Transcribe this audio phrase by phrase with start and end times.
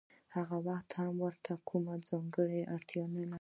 [0.35, 3.29] هغه وخت هم ورته کومه ځانګړې اړتیا نلري